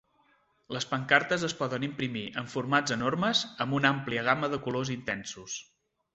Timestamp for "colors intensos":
4.67-5.61